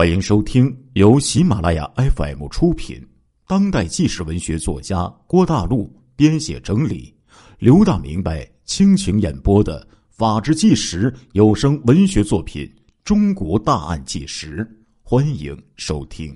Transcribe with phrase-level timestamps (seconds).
[0.00, 3.06] 欢迎收听由喜马拉雅 FM 出品、
[3.46, 7.14] 当代纪实文学作家郭大陆编写整理、
[7.58, 12.64] 刘大明白倾情演播的《法制纪实》有声文学作品
[13.04, 14.64] 《中国大案纪实》，
[15.02, 16.34] 欢迎收听。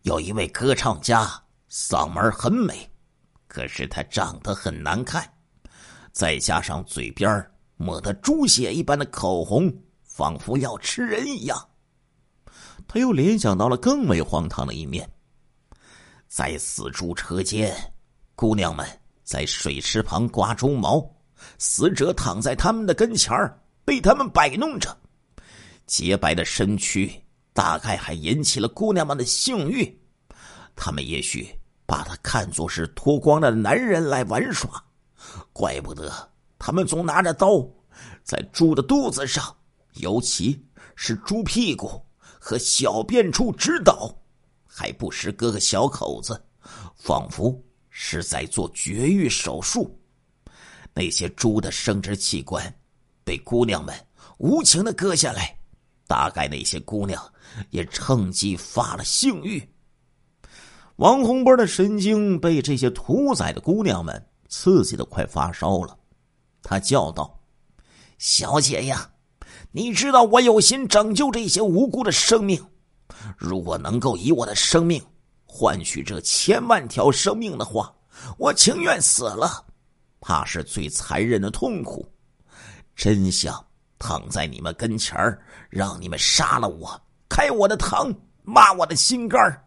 [0.00, 1.30] 有一位歌唱家，
[1.70, 2.88] 嗓门很美，
[3.46, 5.30] 可是他长得很难看，
[6.10, 7.46] 再加上嘴边
[7.76, 9.70] 抹得猪血一般的口红。
[10.20, 11.58] 仿佛要吃人一样。
[12.86, 15.10] 他又联想到了更为荒唐的一面：
[16.28, 17.74] 在死猪车间，
[18.34, 18.86] 姑娘们
[19.24, 21.02] 在水池旁刮猪毛，
[21.56, 24.94] 死者躺在他们的跟前儿，被他们摆弄着，
[25.86, 27.10] 洁白的身躯
[27.54, 29.98] 大概还引起了姑娘们的性欲。
[30.76, 31.48] 他们也许
[31.86, 34.84] 把他看作是脱光了的男人来玩耍，
[35.54, 36.12] 怪不得
[36.58, 37.66] 他们总拿着刀
[38.22, 39.56] 在猪的肚子上。
[39.94, 42.00] 尤其是猪屁股
[42.38, 44.14] 和小便处指导，
[44.66, 46.40] 还不时割个小口子，
[46.94, 49.98] 仿佛是在做绝育手术。
[50.94, 52.72] 那些猪的生殖器官
[53.24, 53.94] 被姑娘们
[54.38, 55.56] 无情的割下来，
[56.06, 57.32] 大概那些姑娘
[57.70, 59.62] 也趁机发了性欲。
[60.96, 65.98] 王洪波的神经被这些屠宰的姑娘们刺激的快发烧了，
[66.62, 67.40] 他叫道
[68.18, 69.09] ：“小姐呀！”
[69.72, 72.60] 你知道我有心拯救这些无辜的生命，
[73.36, 75.00] 如果能够以我的生命
[75.44, 77.94] 换取这千万条生命的话，
[78.36, 79.64] 我情愿死了。
[80.20, 82.04] 怕是最残忍的痛苦，
[82.96, 83.64] 真想
[83.98, 89.64] 躺在你们跟前儿，让你们杀了我，开我的膛，骂我的心肝儿。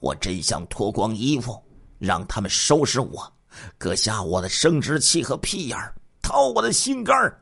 [0.00, 1.62] 我真想脱光衣服，
[1.98, 3.32] 让他们收拾我，
[3.76, 7.40] 割下我的生殖器和屁眼儿，掏我的心肝儿。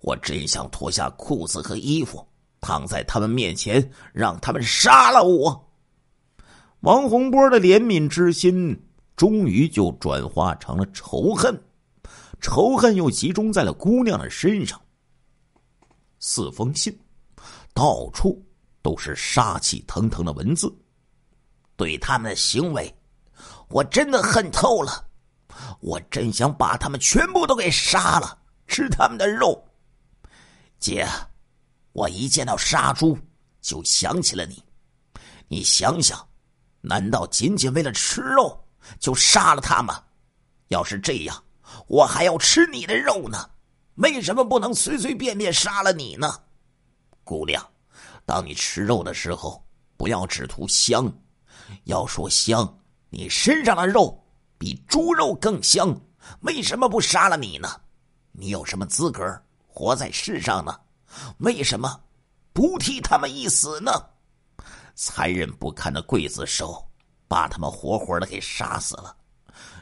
[0.00, 2.26] 我真想脱下裤子和衣服，
[2.60, 5.68] 躺在他们面前，让他们杀了我。
[6.80, 8.78] 王洪波的怜悯之心
[9.14, 11.62] 终于就转化成了仇恨，
[12.40, 14.80] 仇恨又集中在了姑娘的身上。
[16.18, 16.98] 四封信，
[17.74, 18.42] 到处
[18.80, 20.74] 都是杀气腾腾的文字，
[21.76, 22.94] 对他们的行为，
[23.68, 25.06] 我真的恨透了。
[25.80, 29.62] 我真想把他们全部都给杀了，吃他们的肉。
[30.80, 31.06] 姐，
[31.92, 33.16] 我一见到杀猪
[33.60, 34.64] 就想起了你。
[35.46, 36.26] 你想想，
[36.80, 38.58] 难道仅仅为了吃肉
[38.98, 40.02] 就杀了他吗？
[40.68, 41.44] 要是这样，
[41.86, 43.50] 我还要吃你的肉呢。
[43.96, 46.40] 为什么不能随随便便杀了你呢？
[47.24, 47.62] 姑娘，
[48.24, 49.62] 当你吃肉的时候，
[49.98, 51.12] 不要只图香，
[51.84, 52.78] 要说香，
[53.10, 54.18] 你身上的肉
[54.56, 55.94] 比猪肉更香。
[56.40, 57.68] 为什么不杀了你呢？
[58.32, 59.42] 你有什么资格？
[59.72, 60.78] 活在世上呢，
[61.38, 62.00] 为什么
[62.52, 63.92] 不替他们一死呢？
[64.94, 66.86] 残忍不堪的刽子手
[67.26, 69.16] 把他们活活的给杀死了，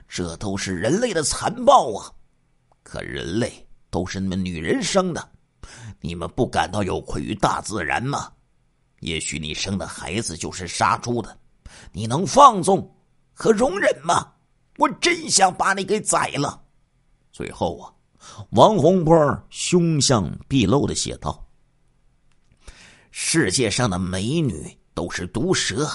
[0.06, 2.12] 这都是人类的残暴啊！
[2.82, 5.28] 可人类都是你们女人生的，
[6.00, 8.30] 你们不感到有愧于大自然吗？
[9.00, 11.36] 也许你生的孩子就是杀猪的，
[11.92, 12.94] 你能放纵
[13.32, 14.32] 和容忍吗？
[14.76, 16.62] 我真想把你给宰了！
[17.32, 17.92] 最后啊。
[18.50, 21.46] 王洪波凶相毕露的写道
[23.10, 25.88] ：“世界上的美女都是毒蛇，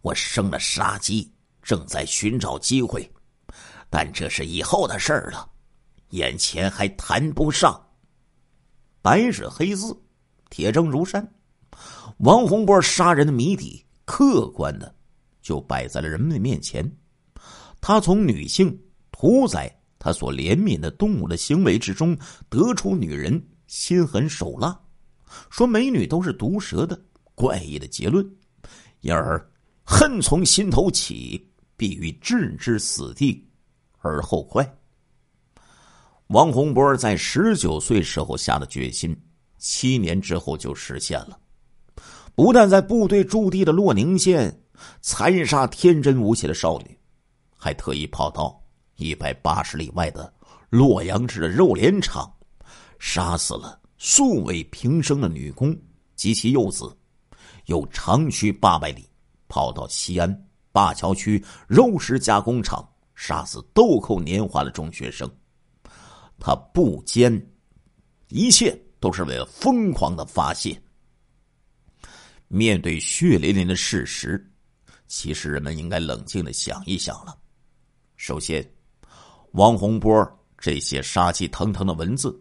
[0.00, 1.32] 我生了杀机，
[1.62, 3.10] 正在寻找机会，
[3.88, 5.48] 但这是以后的事儿了，
[6.10, 7.80] 眼前还谈不上。”
[9.00, 9.96] 白纸黑字，
[10.50, 11.26] 铁证如山，
[12.18, 14.94] 王洪波杀人的谜底，客观的
[15.40, 16.88] 就摆在了人们的面前。
[17.80, 18.78] 他从女性
[19.10, 19.81] 屠宰。
[20.04, 22.18] 他所怜悯的动物的行为之中，
[22.48, 24.76] 得出女人心狠手辣，
[25.48, 27.00] 说美女都是毒蛇的
[27.36, 28.28] 怪异的结论，
[29.02, 29.40] 因而
[29.84, 33.48] 恨从心头起，必欲置之死地
[33.98, 34.68] 而后快。
[36.26, 39.16] 王洪波在十九岁时候下的决心，
[39.56, 41.38] 七年之后就实现了，
[42.34, 44.64] 不但在部队驻地的洛宁县
[45.00, 46.98] 残杀天真无邪的少女，
[47.56, 48.60] 还特意跑到。
[49.02, 50.32] 一百八十里外的
[50.70, 52.32] 洛阳市的肉联厂，
[52.98, 55.76] 杀死了素未平生的女工
[56.14, 56.86] 及其幼子；
[57.66, 59.04] 又长驱八百里，
[59.48, 65.30] 跑到西安灞桥区肉食加工厂，杀死豆蔻年华的中学生。
[66.38, 67.30] 他不奸，
[68.28, 70.80] 一切都是为了疯狂的发泄。
[72.48, 74.50] 面对血淋淋的事实，
[75.06, 77.36] 其实人们应该冷静的想一想了。
[78.16, 78.66] 首先。
[79.52, 80.26] 王洪波
[80.56, 82.34] 这些杀气腾腾的文字，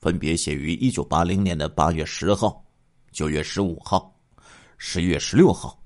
[0.00, 2.64] 分别写于一九八零年的八月十号、
[3.12, 4.10] 九月十五号、
[4.78, 5.78] 十月十六号，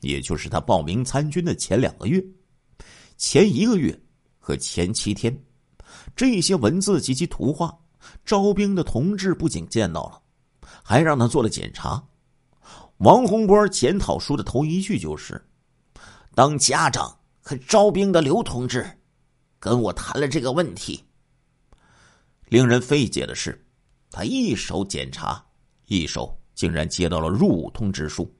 [0.00, 2.20] 也就是他报名参军的前两个月、
[3.16, 3.96] 前一个月
[4.40, 5.36] 和前七天，
[6.16, 7.72] 这些文字及其图画，
[8.24, 10.20] 招兵的同志不仅见到了，
[10.82, 12.02] 还让他做了检查。
[12.96, 15.40] 王洪波检讨书的头一句就是
[16.34, 18.84] ：“当家长和招兵的刘同志
[19.66, 21.02] 跟我谈了这个问题。”
[22.48, 23.60] 令人费解的是，
[24.10, 25.44] 他一手检查，
[25.86, 28.32] 一手竟然接到了入伍通知书。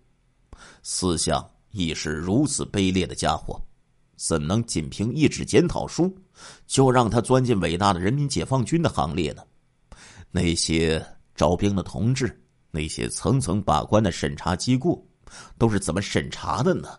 [0.82, 3.60] 思想意识如此卑劣的家伙，
[4.16, 6.16] 怎能仅凭一纸检讨书
[6.66, 9.42] 就让他钻进伟大的人民解放军的行列呢？
[10.30, 12.40] 那些招兵的同志，
[12.70, 15.04] 那些层层把关的审查机构，
[15.58, 16.98] 都是怎么审查的呢？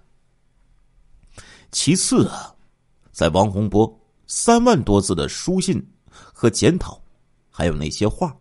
[1.71, 2.53] 其次啊，
[3.11, 3.96] 在王洪波
[4.27, 5.83] 三万多字的书信。
[6.33, 6.99] 和检讨，
[7.49, 8.35] 还有那些画，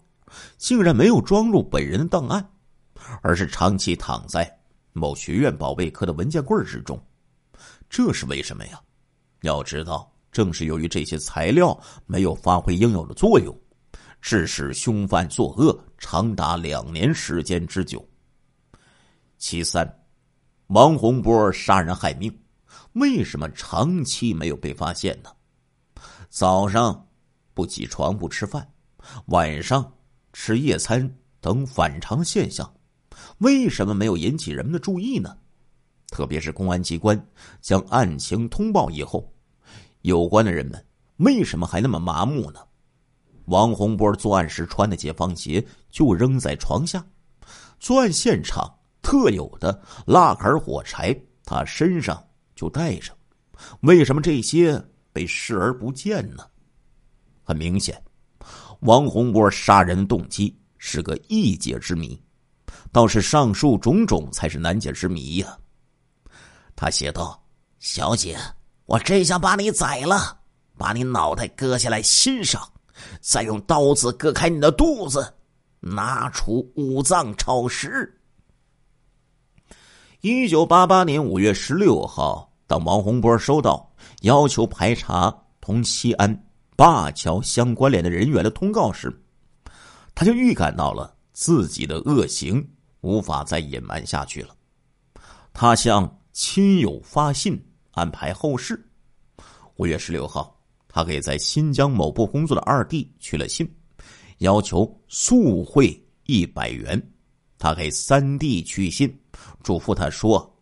[0.57, 2.47] 竟然没有装入本人的档案，
[3.23, 4.51] 而是长期躺在
[4.93, 6.99] 某学院保卫科的文件柜之中。
[7.91, 8.81] 这是为什么呀？
[9.43, 13.55] 要知道，正是由于这些材料没有发挥应有的作用，
[14.23, 18.07] 致使凶犯作恶长达两年时间之久。
[19.37, 19.87] 其三，
[20.69, 22.35] 王洪波杀人害命，
[22.93, 25.31] 为什么长期没有被发现呢？
[26.29, 27.03] 早上。
[27.55, 28.71] 不起床不吃饭，
[29.29, 29.95] 晚上
[30.35, 32.71] 吃夜餐等反常现象，
[33.39, 35.39] 为什么没有引起人们的注意呢？
[36.09, 37.27] 特别是公安机关
[37.63, 39.33] 将案情通报以后，
[40.03, 40.85] 有关的人们
[41.17, 42.61] 为什么还那么麻木呢？
[43.47, 47.03] 王洪波作案时穿的解放鞋就扔在床下，
[47.81, 48.71] 作案现场
[49.01, 52.23] 特有的蜡杆火柴他身上
[52.55, 53.17] 就带着，
[53.81, 54.85] 为什么这些
[55.17, 56.45] 被视而不见呢？
[57.43, 57.99] 很明显，
[58.81, 62.23] 王洪波杀人动机是个易解之谜，
[62.93, 65.59] 倒是上述种种才是难解之谜呀。
[66.75, 67.43] 他写道
[67.81, 68.39] ：“小姐，
[68.85, 70.39] 我真想把你宰了，
[70.77, 72.71] 把你脑袋割下来欣赏，
[73.23, 75.35] 再用刀子割开你的肚子，
[75.81, 78.21] 拿出五脏炒食。”
[80.21, 83.86] 一九八八年五月十六号，当王洪波收到
[84.27, 86.45] 要求排查同西安。
[86.77, 89.11] 灞桥相关联的人员的通告时，
[90.15, 92.63] 他就预感到了自己的恶行
[93.01, 94.55] 无法再隐瞒下去了。
[95.55, 97.59] 他向亲友发信
[97.93, 98.79] 安排后事。
[99.77, 103.67] 五月十六号，他给在新疆某部工作的二弟去了信，
[104.39, 107.01] 要求速汇一百元。
[107.59, 109.19] 他给三弟去信，
[109.63, 110.55] 嘱咐他说：“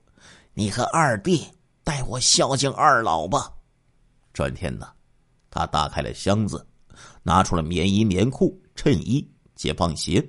[0.55, 1.44] 你和二弟
[1.82, 3.50] 代我孝敬二老吧。”
[4.34, 4.86] 转天呢。
[5.50, 6.66] 他打开了箱子，
[7.22, 10.22] 拿出了棉衣、棉裤、衬衣、解放鞋，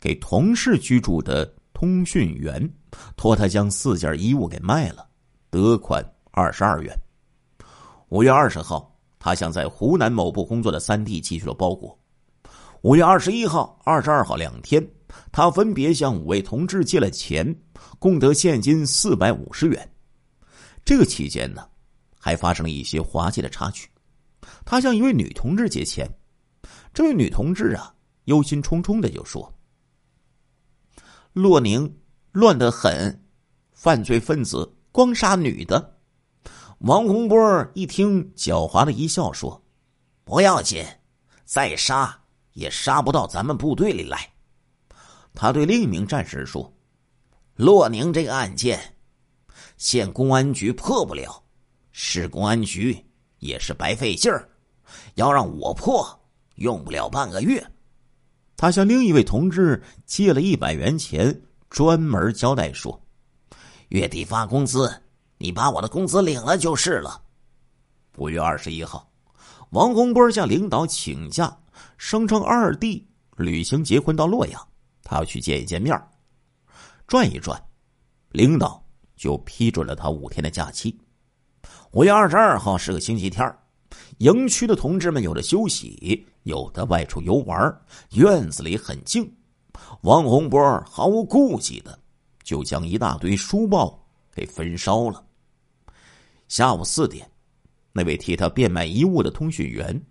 [0.00, 1.44] 给同事居住的
[1.74, 2.72] 通讯员
[3.16, 5.06] 托他将四件衣物给卖了，
[5.50, 6.96] 得款二十二元。
[8.08, 11.98] 五月二十号，他向在湖南某部工作的三弟寄去了包裹。
[12.82, 14.86] 五月二十一号、二十二号两天，
[15.32, 17.52] 他分别向五位同志借了钱，
[17.98, 19.92] 共得现金四百五十元。
[20.84, 21.66] 这个期间呢，
[22.24, 23.90] 还发生了一些滑稽的插曲。
[24.64, 26.08] 他向一位女同志借钱，
[26.94, 27.92] 这位女同志啊，
[28.26, 29.52] 忧心忡忡的就说
[31.34, 31.98] ：“洛宁
[32.30, 33.24] 乱得很，
[33.72, 35.98] 犯罪分子光杀女的。”
[36.78, 39.60] 王洪波一听，狡猾的一笑说
[40.22, 40.84] ：“不要紧，
[41.44, 44.32] 再杀也杀不到咱们部队里来。”
[45.34, 46.72] 他对另一名战士说
[47.56, 48.96] ：“洛宁这个案件，
[49.76, 51.41] 县公安局破不了，
[51.92, 53.04] 市公安局
[53.38, 54.48] 也是白费劲儿。”
[55.14, 56.06] 要让我破，
[56.56, 57.66] 用不了半个月。
[58.56, 63.00] 他向另一位同志借了一百元钱，专门交代说
[63.88, 65.02] ：“月底发工资，
[65.38, 67.22] 你把我的工资领了就是了。”
[68.18, 69.10] 五月二十一号，
[69.70, 71.56] 王洪波向领导请假，
[71.96, 74.68] 声称二弟旅行结婚到洛阳，
[75.02, 75.98] 他要去见一见面
[77.06, 77.60] 转一转。
[78.30, 78.84] 领导
[79.16, 80.98] 就批准了他五天的假期。
[81.92, 83.54] 五月二十二号是个星期天
[84.16, 87.80] 营区的同志们有的休息，有的外出游玩，
[88.12, 89.30] 院子里很静。
[90.00, 91.98] 王洪波毫无顾忌的
[92.42, 94.02] 就将一大堆书报
[94.34, 95.22] 给焚烧了。
[96.48, 97.30] 下午四点，
[97.92, 100.02] 那位替他变卖衣物的通讯员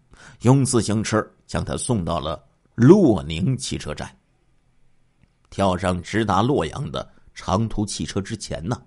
[0.42, 2.40] 用自行车将他送到了
[2.76, 4.16] 洛宁汽车站。
[5.50, 8.80] 跳上直达洛阳的长途汽车之前呢，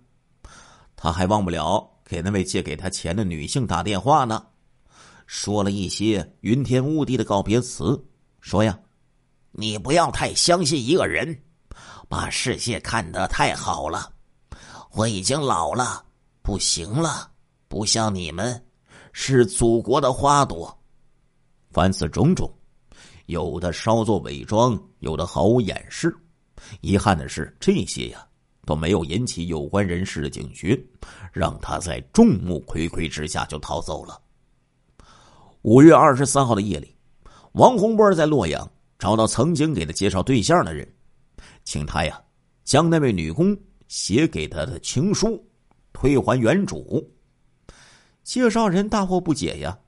[0.94, 4.44] 他还忘不了给那位借给他钱的女性打电话呢。
[5.26, 8.04] 说了一些云天雾地的告别词，
[8.40, 8.78] 说呀
[9.52, 11.42] ：“你不要太相信一个人，
[12.08, 14.12] 把世界看得太好了。
[14.92, 16.04] 我已经老了，
[16.42, 17.30] 不行了，
[17.68, 18.64] 不像你们，
[19.12, 20.78] 是祖国的花朵。
[21.70, 22.48] 凡此种种，
[23.26, 26.14] 有的稍作伪装，有的毫无掩饰。
[26.82, 28.24] 遗憾的是，这些呀
[28.66, 30.78] 都没有引起有关人士的警觉，
[31.32, 34.20] 让他在众目睽睽之下就逃走了。
[35.62, 36.94] 五月二十三号的夜里，
[37.52, 40.86] 王洪波在洛阳找到曾经给他介绍对象的人，
[41.64, 42.20] 请他呀
[42.64, 43.56] 将那位女工
[43.88, 45.42] 写给他的情书
[45.92, 47.06] 退还原主。
[48.22, 49.78] 介绍人大惑不解呀，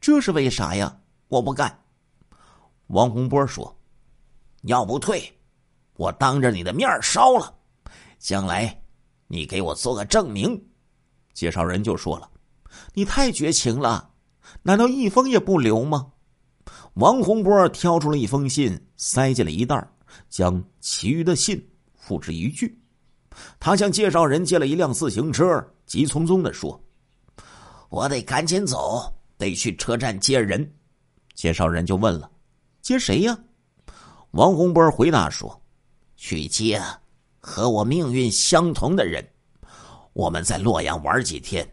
[0.00, 1.00] 这是为啥呀？
[1.28, 1.76] 我不干。
[2.88, 3.72] 王洪波说
[4.62, 5.32] ：“要不退，
[5.94, 7.54] 我当着你的面烧了，
[8.20, 8.80] 将来
[9.26, 10.64] 你给我做个证明。”
[11.34, 12.30] 介绍人就说了
[12.94, 14.10] ：“你太绝情了，
[14.62, 16.12] 难道一封也不留吗？”
[16.94, 19.88] 王洪波挑出了一封信，塞进了一袋，
[20.28, 22.72] 将其余的信付之一炬。
[23.58, 26.78] 他向介绍人借了一辆自行车，急匆匆的说
[27.88, 30.74] ：“我得赶紧走，得去车站接人。”
[31.34, 32.30] 介绍人就问了
[32.82, 33.38] ：“接谁呀？”
[34.32, 35.62] 王洪波回答说
[36.16, 36.82] ：“去接
[37.40, 39.26] 和我命运相同的人。
[40.12, 41.68] 我们在洛阳玩几天，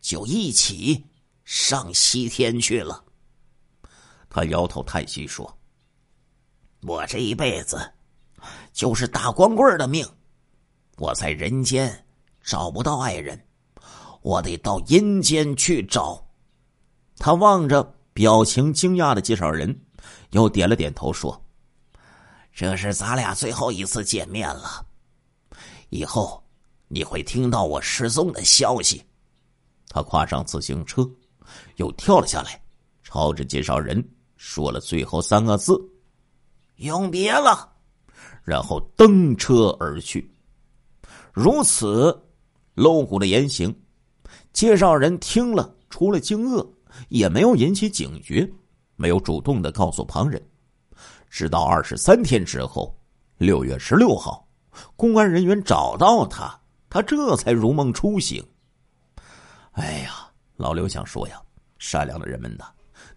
[0.00, 1.06] 就一起
[1.44, 3.04] 上西天去了。”
[4.28, 5.58] 他摇头叹息说
[6.82, 7.92] ：“我这一辈子
[8.72, 10.06] 就是大光棍的命，
[10.98, 12.06] 我在人间
[12.42, 13.46] 找不到爱人，
[14.22, 16.26] 我得到阴间去找。”
[17.18, 17.94] 他望着。
[18.16, 19.78] 表情惊讶的介绍人，
[20.30, 21.38] 又点了点头说
[22.50, 24.86] ：“这是咱俩最后一次见面了，
[25.96, 26.42] 以后
[26.88, 29.02] 你会听到我失踪的消息。”
[29.88, 31.08] 他跨上自行车，
[31.76, 32.62] 又跳了下来，
[33.02, 35.80] 朝着介绍人说了最后三个字
[36.76, 37.72] ：“永别了。”
[38.44, 40.30] 然后登车而去。
[41.32, 42.16] 如此
[42.74, 43.74] 露骨的言行，
[44.52, 46.66] 介绍人听了，除了惊愕。
[47.10, 48.50] 也没有引起警觉，
[48.94, 50.42] 没有主动的告诉旁人。
[51.28, 52.98] 直到二十三天之后，
[53.36, 54.45] 六月十六号，
[54.96, 58.44] 公安人员找到他，他这才如梦初醒。
[59.72, 61.40] 哎呀，老刘想说呀，
[61.78, 62.64] 善良的人们呐，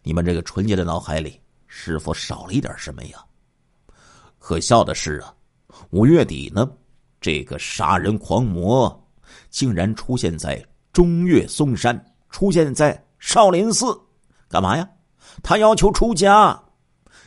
[0.03, 3.23] 你们这个纯洁的脑海里是否少了一点什么呀？
[4.37, 5.33] 可笑的是啊，
[5.91, 6.69] 五月底呢，
[7.21, 9.07] 这个杀人狂魔
[9.49, 13.01] 竟然出现在中岳嵩山，出现在。
[13.21, 13.99] 少林寺，
[14.47, 14.89] 干嘛呀？
[15.43, 16.57] 他要求出家，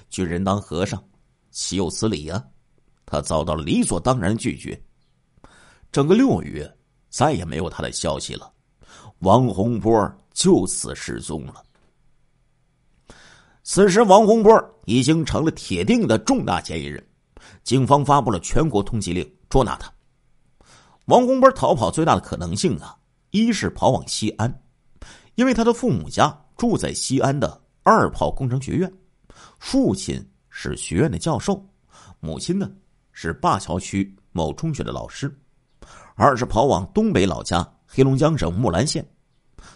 [0.09, 1.05] 军人当和尚，
[1.51, 2.43] 岂有此理呀？
[3.13, 4.81] 他遭到了理所当然拒绝。
[5.93, 6.67] 整个六月
[7.11, 8.51] 再也没有他的消息了，
[9.19, 11.63] 王洪波就此失踪了。
[13.63, 17.07] 此时，王洪波已经成了铁定的重大嫌疑人，
[17.63, 19.93] 警方发布了全国通缉令，捉拿他。
[21.05, 22.97] 王洪波逃跑最大的可能性啊，
[23.31, 24.63] 一是跑往西安。
[25.35, 28.91] 因为他的父母家住在西安的二炮工程学院，
[29.59, 31.63] 父亲是学院的教授，
[32.21, 32.71] 母亲呢
[33.13, 35.33] 是灞桥区某中学的老师。
[36.15, 39.07] 二是跑往东北老家黑龙江省木兰县，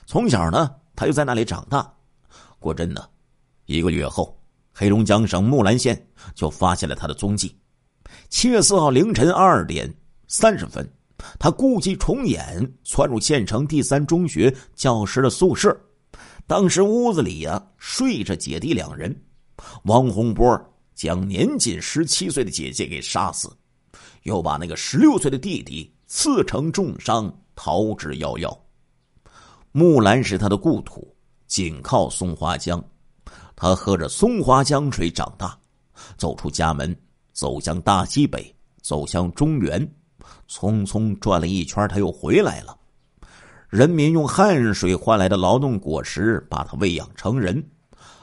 [0.04, 1.90] 从小呢他就在那里长大。
[2.58, 3.08] 果真呢，
[3.66, 4.38] 一个月后，
[4.72, 7.56] 黑龙江省木兰县就发现了他的踪迹。
[8.28, 9.92] 七月四号凌晨二点
[10.26, 10.88] 三十分。
[11.38, 15.74] 他故伎重演，窜入县城第三中学教师的宿舍。
[16.46, 19.18] 当时屋子里呀睡着姐弟两人。
[19.84, 20.46] 王洪波
[20.96, 23.54] 将年仅十七岁的姐姐给杀死，
[24.22, 28.58] 又把那个十六岁的弟弟刺成重伤，逃之夭夭。
[29.72, 31.14] 木兰是他的故土，
[31.46, 32.82] 紧靠松花江，
[33.54, 35.56] 他喝着松花江水长大。
[36.16, 36.98] 走出家门，
[37.32, 39.86] 走向大西北，走向中原。
[40.48, 42.76] 匆匆转了一圈，他又回来了。
[43.68, 47.62] 人民用汗水换来的劳动果实，把他喂养成人。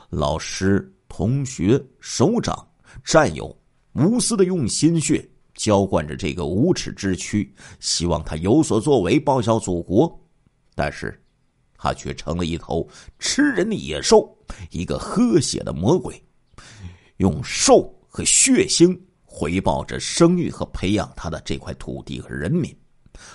[0.09, 2.67] 老师、同学、首长、
[3.03, 3.55] 战友，
[3.93, 10.19] 无私的用心血浇灌着这个无耻之躯，希望他有所作为，报效祖国。
[10.73, 11.23] 但是，
[11.77, 12.89] 他却成了一头
[13.19, 14.35] 吃人的野兽，
[14.71, 16.19] 一个喝血的魔鬼，
[17.17, 18.99] 用兽和血腥。
[19.23, 22.75] 回报着生育和培养他的这块土地和人民，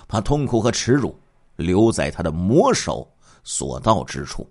[0.08, 1.16] 把痛苦和耻辱
[1.54, 3.08] 留在他的魔手
[3.44, 4.48] 所到之处。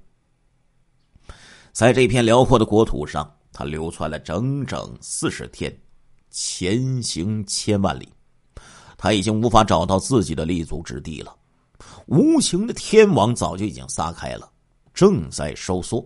[1.77, 5.71] 在这片辽阔的国土上，他流窜了整整四十天，
[6.31, 8.09] 前行千万里，
[8.97, 11.35] 他已经无法找到自己的立足之地了。
[12.07, 14.51] 无情的天网早就已经撒开了，
[14.91, 16.03] 正在收缩。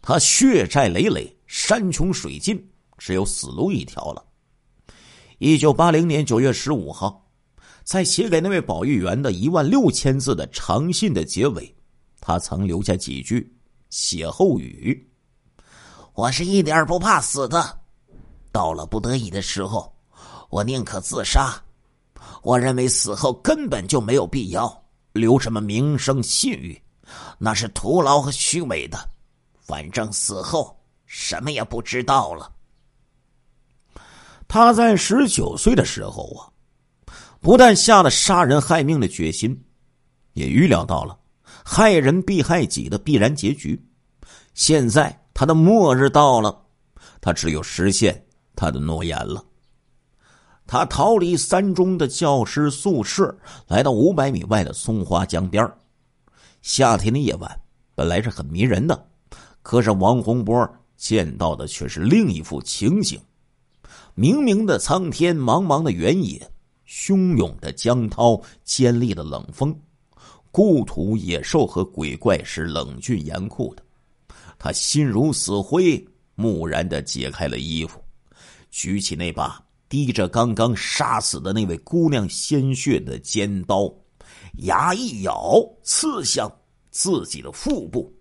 [0.00, 2.64] 他血债累累，山穷水尽，
[2.96, 4.24] 只有死路一条了。
[5.38, 7.28] 一九八零年九月十五号，
[7.82, 11.74] 在写给那位保育员的一万六千字的长信的结尾，
[12.20, 13.52] 他曾留下几句
[13.90, 15.10] 歇后语
[16.14, 17.80] ：“我是一点不怕死的，
[18.52, 19.92] 到了不得已的时候，
[20.48, 21.60] 我宁可自杀。
[22.42, 24.82] 我认为死后根本就没有必要
[25.12, 26.80] 留什么名声信誉，
[27.36, 28.98] 那是徒劳和虚伪的。
[29.60, 30.74] 反正死后
[31.06, 32.50] 什么也不知道了。”
[34.48, 36.50] 他在十九岁的时候啊，
[37.40, 39.64] 不但下了杀人害命的决心，
[40.32, 41.16] 也预料到了
[41.72, 43.80] 害人必害己的必然结局。
[44.54, 46.60] 现在他的末日到了，
[47.20, 49.44] 他只有实现他的诺言了。
[50.66, 53.32] 他逃离三中的教师宿舍，
[53.68, 55.64] 来到五百米外的松花江边
[56.60, 57.60] 夏天的夜晚
[57.94, 59.06] 本来是很迷人的，
[59.62, 63.16] 可是王洪波见到的却是另一副情景。
[64.16, 66.50] 明明的苍天，茫茫的原野，
[66.88, 69.72] 汹涌的江涛，尖利的冷风，
[70.50, 73.82] 故土野兽和鬼怪是冷峻严酷的。
[74.58, 76.04] 他心如死灰，
[76.34, 78.02] 木然的解开了衣服，
[78.70, 83.92] 举起那把滴着刚刚杀死的那位姑娘鲜血的尖刀，
[84.58, 86.50] 牙一咬，刺向
[86.90, 88.12] 自己的腹部，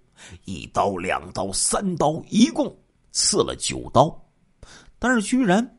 [0.45, 2.73] 一刀、两刀、三刀，一共
[3.11, 4.19] 刺了九刀，
[4.97, 5.75] 但是居然。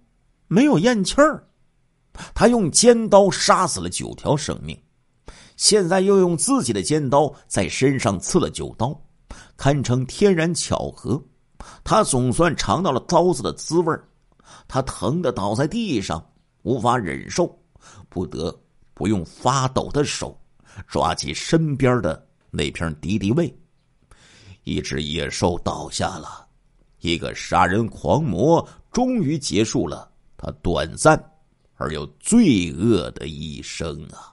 [0.52, 1.48] 没有咽气儿，
[2.34, 4.76] 他用尖刀杀死了九条生命，
[5.60, 8.98] 现在又用自己的尖刀在身上刺了九刀，
[9.58, 11.22] 堪称天然巧合。
[11.84, 13.94] 他总算尝到了刀子的滋味
[14.66, 16.26] 他疼的倒在地上，
[16.62, 17.54] 无法忍受，
[18.08, 18.58] 不得
[18.94, 20.34] 不用发抖的手
[20.88, 23.54] 抓起身边的那瓶敌敌畏。
[24.64, 26.46] 一只野兽倒下了，
[27.00, 30.10] 一个杀人狂魔终于结束了。
[30.38, 31.22] 他短暂
[31.74, 34.32] 而又罪恶的一生啊！